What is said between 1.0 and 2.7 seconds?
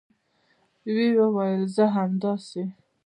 وویل: زه همداسې